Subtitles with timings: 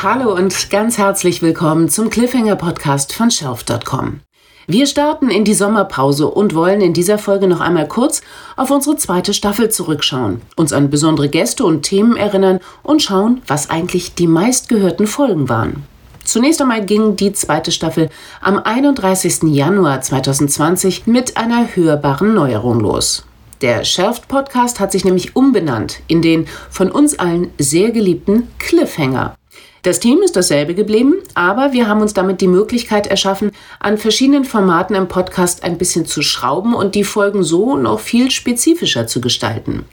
[0.00, 4.20] Hallo und ganz herzlich willkommen zum Cliffhanger Podcast von Shelf.com.
[4.68, 8.22] Wir starten in die Sommerpause und wollen in dieser Folge noch einmal kurz
[8.56, 13.70] auf unsere zweite Staffel zurückschauen, uns an besondere Gäste und Themen erinnern und schauen, was
[13.70, 15.82] eigentlich die meistgehörten Folgen waren.
[16.22, 18.08] Zunächst einmal ging die zweite Staffel
[18.40, 19.52] am 31.
[19.52, 23.24] Januar 2020 mit einer hörbaren Neuerung los.
[23.62, 29.34] Der Shelft Podcast hat sich nämlich umbenannt in den von uns allen sehr geliebten Cliffhanger.
[29.82, 34.44] Das Team ist dasselbe geblieben, aber wir haben uns damit die Möglichkeit erschaffen, an verschiedenen
[34.44, 39.20] Formaten im Podcast ein bisschen zu schrauben und die Folgen so noch viel spezifischer zu
[39.20, 39.84] gestalten.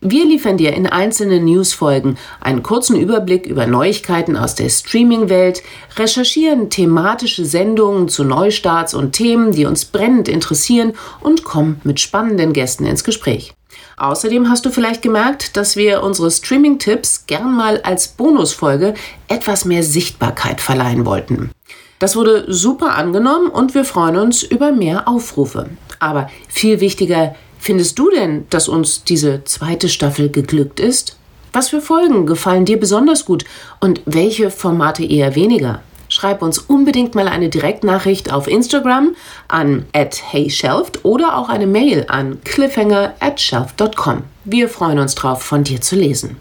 [0.00, 5.64] Wir liefern dir in einzelnen Newsfolgen einen kurzen Überblick über Neuigkeiten aus der Streaming-Welt,
[5.96, 12.52] recherchieren thematische Sendungen zu Neustarts und Themen, die uns brennend interessieren und kommen mit spannenden
[12.52, 13.54] Gästen ins Gespräch.
[13.98, 18.94] Außerdem hast du vielleicht gemerkt, dass wir unsere Streaming-Tipps gern mal als Bonusfolge
[19.26, 21.50] etwas mehr Sichtbarkeit verleihen wollten.
[21.98, 25.68] Das wurde super angenommen und wir freuen uns über mehr Aufrufe.
[25.98, 31.16] Aber viel wichtiger, findest du denn, dass uns diese zweite Staffel geglückt ist?
[31.52, 33.44] Was für Folgen gefallen dir besonders gut
[33.80, 35.82] und welche Formate eher weniger?
[36.18, 39.14] Schreib uns unbedingt mal eine Direktnachricht auf Instagram
[39.46, 44.24] an heyshelft oder auch eine Mail an cliffhanger at shelf.com.
[44.44, 46.36] Wir freuen uns drauf, von dir zu lesen.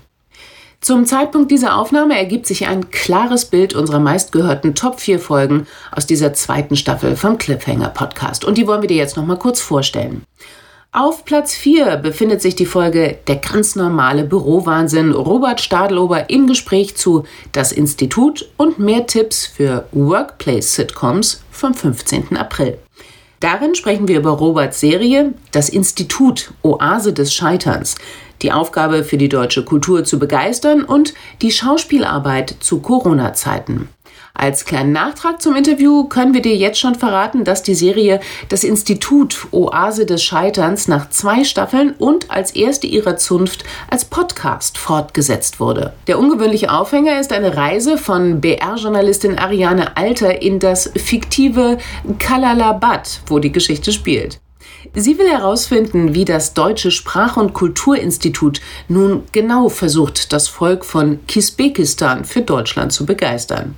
[0.82, 6.08] Zum Zeitpunkt dieser Aufnahme ergibt sich ein klares Bild unserer meistgehörten Top 4 Folgen aus
[6.08, 8.46] dieser zweiten Staffel vom Cliffhanger Podcast.
[8.46, 10.24] Und die wollen wir dir jetzt noch mal kurz vorstellen.
[10.94, 15.12] Auf Platz 4 befindet sich die Folge Der ganz normale Bürowahnsinn.
[15.12, 22.38] Robert Stadelober im Gespräch zu Das Institut und mehr Tipps für Workplace-Sitcoms vom 15.
[22.38, 22.78] April.
[23.42, 27.96] Darin sprechen wir über Roberts Serie Das Institut Oase des Scheiterns,
[28.42, 33.90] die Aufgabe für die deutsche Kultur zu begeistern und die Schauspielarbeit zu Corona-Zeiten.
[34.40, 38.20] Als kleinen Nachtrag zum Interview können wir dir jetzt schon verraten, dass die Serie
[38.50, 44.78] Das Institut Oase des Scheiterns nach zwei Staffeln und als erste ihrer Zunft als Podcast
[44.78, 45.94] fortgesetzt wurde.
[46.06, 51.80] Der ungewöhnliche Aufhänger ist eine Reise von BR-Journalistin Ariane Alter in das fiktive
[52.20, 54.40] Kalalabad, wo die Geschichte spielt.
[54.94, 61.26] Sie will herausfinden, wie das Deutsche Sprach- und Kulturinstitut nun genau versucht, das Volk von
[61.26, 63.76] Kisbekistan für Deutschland zu begeistern.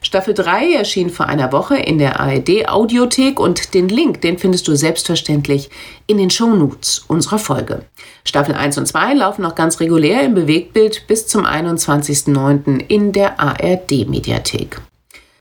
[0.00, 4.68] Staffel 3 erschien vor einer Woche in der ARD Audiothek und den Link, den findest
[4.68, 5.70] du selbstverständlich
[6.06, 7.84] in den Shownotes unserer Folge.
[8.24, 12.84] Staffel 1 und 2 laufen noch ganz regulär im Bewegtbild bis zum 21.09.
[12.88, 14.80] in der ARD Mediathek.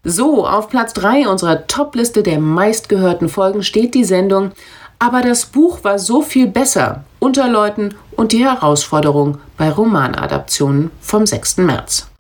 [0.04, 4.52] So, auf Platz 3 unserer Topliste der meistgehörten Folgen steht die Sendung
[4.98, 11.26] Aber das Buch war so viel besser unter Leuten und die Herausforderung bei Romanadaptionen vom
[11.26, 11.58] 6.
[11.58, 12.11] März.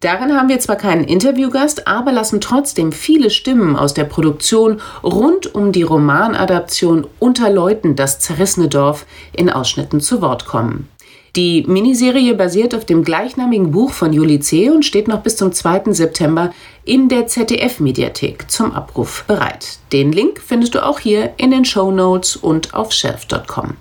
[0.00, 5.52] Darin haben wir zwar keinen Interviewgast, aber lassen trotzdem viele Stimmen aus der Produktion rund
[5.54, 10.88] um die Romanadaption Unter Leuten das zerrissene Dorf in Ausschnitten zu Wort kommen.
[11.34, 14.70] Die Miniserie basiert auf dem gleichnamigen Buch von Juli C.
[14.70, 15.92] und steht noch bis zum 2.
[15.92, 16.52] September
[16.84, 19.78] in der ZDF-Mediathek zum Abruf bereit.
[19.92, 23.76] Den Link findest du auch hier in den Show Notes und auf shelf.com.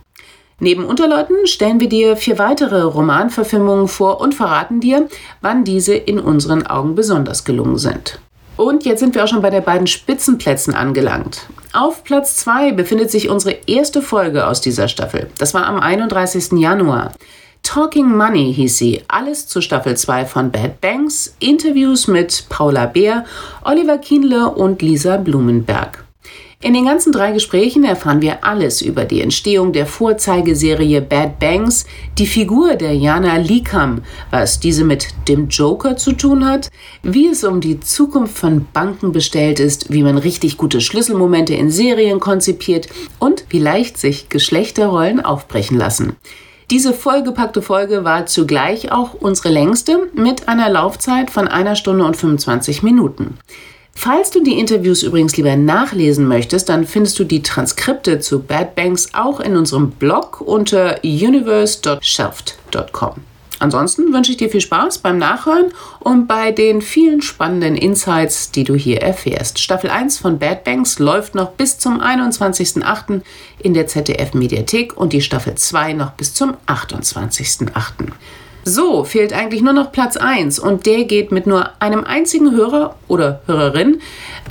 [0.59, 5.07] Neben Unterleuten stellen wir dir vier weitere Romanverfilmungen vor und verraten dir,
[5.41, 8.19] wann diese in unseren Augen besonders gelungen sind.
[8.55, 11.41] Und jetzt sind wir auch schon bei den beiden Spitzenplätzen angelangt.
[11.73, 15.29] Auf Platz 2 befindet sich unsere erste Folge aus dieser Staffel.
[15.37, 16.53] Das war am 31.
[16.53, 17.13] Januar.
[17.61, 19.03] Talking Money hieß sie.
[19.07, 21.35] Alles zu Staffel 2 von Bad Banks.
[21.39, 23.25] Interviews mit Paula Beer,
[23.63, 26.06] Oliver Kienle und Lisa Blumenberg.
[26.59, 31.85] In den ganzen drei Gesprächen erfahren wir alles über die Entstehung der Vorzeigeserie Bad Banks,
[32.17, 34.01] die Figur der Jana Likam,
[34.31, 36.71] was diese mit dem Joker zu tun hat,
[37.03, 41.69] wie es um die Zukunft von Banken bestellt ist, wie man richtig gute Schlüsselmomente in
[41.69, 42.87] Serien konzipiert
[43.19, 46.15] und wie leicht sich Geschlechterrollen aufbrechen lassen.
[46.71, 52.17] Diese vollgepackte Folge war zugleich auch unsere längste mit einer Laufzeit von einer Stunde und
[52.17, 53.37] 25 Minuten.
[53.99, 58.75] Falls du die Interviews übrigens lieber nachlesen möchtest, dann findest du die Transkripte zu Bad
[58.75, 63.13] Banks auch in unserem Blog unter universe.shelft.com.
[63.57, 68.65] Ansonsten wünsche ich dir viel Spaß beim Nachhören und bei den vielen spannenden Insights, die
[68.65, 69.57] du hier erfährst.
[69.57, 73.21] Staffel 1 von Bad Banks läuft noch bis zum 21.08.
[73.57, 78.11] in der ZDF Mediathek und die Staffel 2 noch bis zum 28.08.
[78.67, 82.97] So, fehlt eigentlich nur noch Platz 1 und der geht mit nur einem einzigen Hörer
[83.07, 84.01] oder Hörerin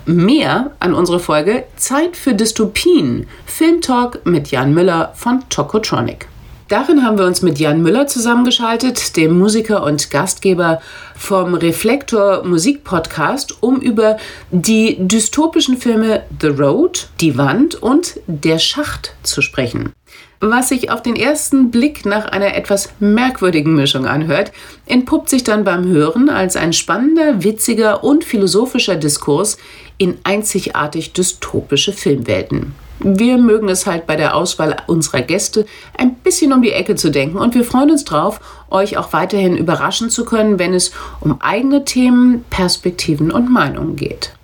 [0.07, 3.27] mehr an unsere Folge Zeit für Dystopien.
[3.45, 6.29] Filmtalk mit Jan Müller von Tokotronic.
[6.69, 10.81] Darin haben wir uns mit Jan Müller zusammengeschaltet, dem Musiker und Gastgeber
[11.15, 14.17] vom Reflektor Musik Podcast, um über
[14.51, 19.93] die dystopischen Filme The Road, Die Wand und Der Schacht zu sprechen.
[20.41, 24.53] Was sich auf den ersten Blick nach einer etwas merkwürdigen Mischung anhört,
[24.85, 29.57] entpuppt sich dann beim Hören als ein spannender, witziger und philosophischer Diskurs
[29.97, 32.75] in einzigartig dystopische Filmwelten.
[33.01, 35.67] Wir mögen es halt bei der Auswahl unserer Gäste
[35.97, 38.41] ein bisschen um die Ecke zu denken und wir freuen uns drauf,
[38.71, 44.36] euch auch weiterhin überraschen zu können, wenn es um eigene Themen, Perspektiven und Meinungen geht.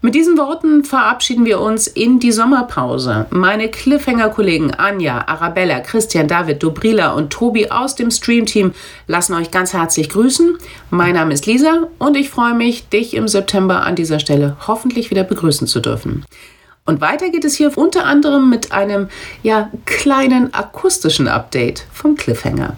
[0.00, 3.26] Mit diesen Worten verabschieden wir uns in die Sommerpause.
[3.30, 8.74] Meine Cliffhanger-Kollegen Anja, Arabella, Christian, David, Dobrila und Tobi aus dem Streamteam
[9.08, 10.56] lassen euch ganz herzlich grüßen.
[10.90, 15.10] Mein Name ist Lisa und ich freue mich, dich im September an dieser Stelle hoffentlich
[15.10, 16.24] wieder begrüßen zu dürfen.
[16.84, 19.08] Und weiter geht es hier unter anderem mit einem
[19.42, 22.76] ja, kleinen akustischen Update vom Cliffhanger.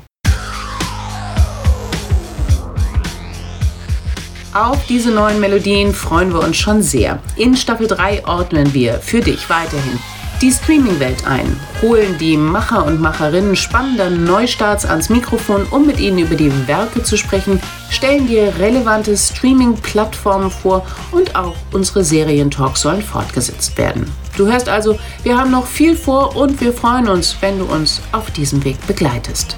[4.52, 7.20] Auf diese neuen Melodien freuen wir uns schon sehr.
[7.36, 10.00] In Staffel 3 ordnen wir für dich weiterhin
[10.40, 16.18] die Streaming-Welt ein, holen die Macher und Macherinnen spannender Neustarts ans Mikrofon, um mit ihnen
[16.18, 17.60] über die Werke zu sprechen,
[17.90, 24.10] stellen dir relevante Streaming-Plattformen vor und auch unsere Serientalks sollen fortgesetzt werden.
[24.36, 28.00] Du hörst also, wir haben noch viel vor und wir freuen uns, wenn du uns
[28.12, 29.56] auf diesem Weg begleitest.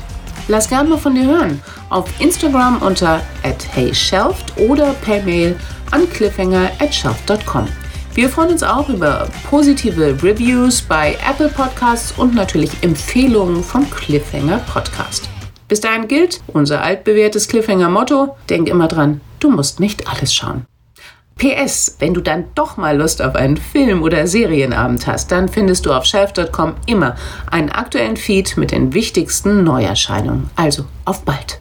[0.52, 1.62] Lass gerne mal von dir hören.
[1.88, 3.22] Auf Instagram unter
[3.74, 5.56] @heyshelft oder per Mail
[5.92, 7.68] an cliffhanger@shelft.com.
[8.12, 14.58] Wir freuen uns auch über positive Reviews bei Apple Podcasts und natürlich Empfehlungen vom Cliffhanger
[14.70, 15.30] Podcast.
[15.68, 20.66] Bis dahin gilt unser altbewährtes Cliffhanger-Motto: Denk immer dran, du musst nicht alles schauen.
[21.36, 25.86] PS, wenn du dann doch mal Lust auf einen Film- oder Serienabend hast, dann findest
[25.86, 27.16] du auf shelf.com immer
[27.50, 30.50] einen aktuellen Feed mit den wichtigsten Neuerscheinungen.
[30.56, 31.60] Also auf bald!